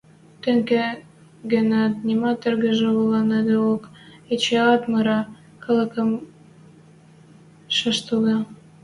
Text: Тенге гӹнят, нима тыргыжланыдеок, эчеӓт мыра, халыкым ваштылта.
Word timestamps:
Тенге 0.41 0.85
гӹнят, 1.51 1.93
нима 2.07 2.31
тыргыжланыдеок, 2.41 3.83
эчеӓт 4.33 4.83
мыра, 4.91 5.19
халыкым 5.63 6.09
ваштылта. 7.77 8.37